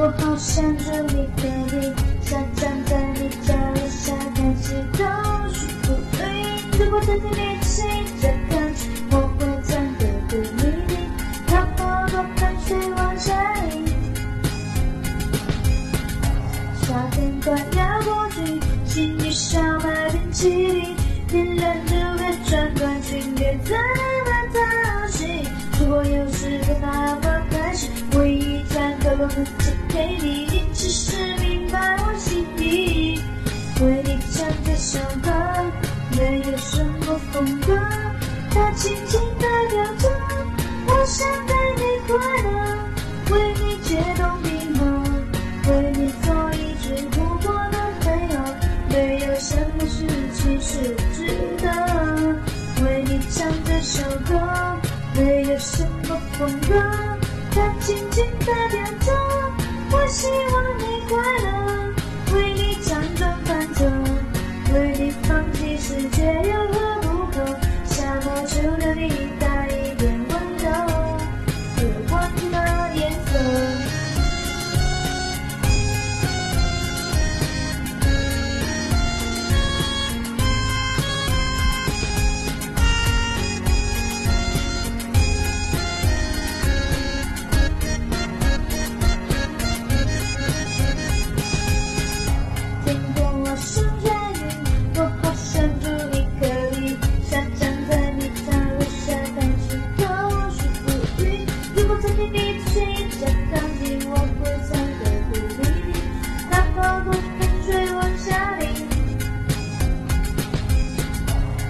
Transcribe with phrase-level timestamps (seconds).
[0.00, 1.92] 我好想住你可以
[2.22, 6.18] 想站在你家楼下看夕阳，舒服对。
[6.78, 7.84] 如果在你面前
[8.22, 10.96] 这感情，我会真的对你听，
[11.48, 13.84] 那么多汗水往下淋。
[16.82, 23.76] 夏天快要过去，请你少买冰淇淋，天冷就别穿短裙，别再
[24.24, 25.26] 买套戏。
[25.80, 29.28] 如果有时候那么开心，我一张高楼
[29.58, 33.20] 借给你，你只是明白我心意。
[33.80, 35.28] 为你唱这首歌，
[36.16, 37.76] 没有什么风格，
[38.52, 40.08] 它轻轻代表着
[40.86, 42.78] 我想带你快乐，
[43.32, 44.86] 为你解冻冰河，
[45.68, 48.38] 为你做一只不过的飞蛾，
[48.90, 51.26] 没有什么事情是不值
[51.60, 51.66] 得。
[52.84, 54.30] 为你唱这首歌，
[55.16, 56.74] 没有什么风格，
[57.50, 59.12] 它轻轻代表着
[59.90, 61.87] 我希望你快乐，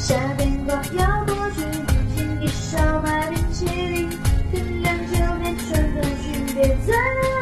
[0.00, 1.60] 夏天快要过去，
[2.16, 4.08] 请你少买冰淇淋，
[4.50, 6.96] 天凉就别穿短裙，别再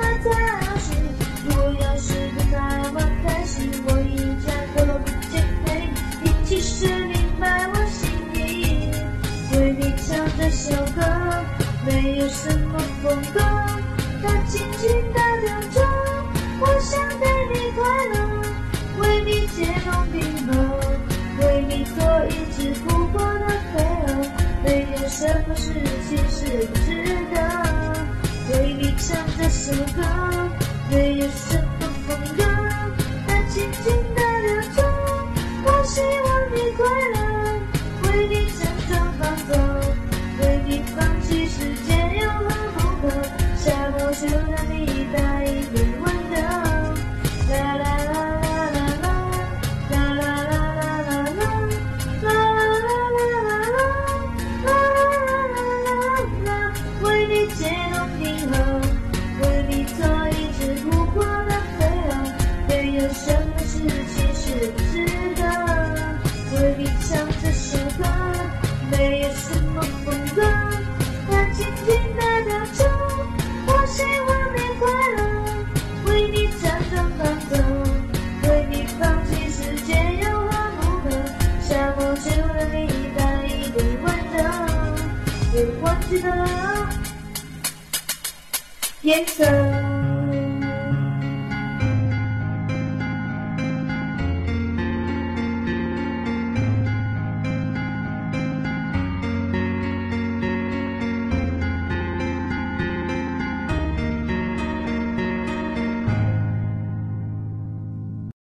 [0.00, 0.92] 买套戏。
[1.46, 5.88] 如果要是不那么开心，我一家可乐不借给
[6.24, 8.90] 你，你其实明白我心意。
[9.56, 11.00] 为你唱这首歌，
[11.86, 13.40] 没有什么风格，
[14.22, 15.29] 它轻轻代
[25.20, 25.74] 什么事
[26.08, 26.40] 情是
[26.82, 27.36] 值得。
[28.48, 30.00] 为你唱这首歌，
[30.90, 31.69] 没有什么
[85.52, 86.24] It was it
[89.02, 89.89] Yes, sir.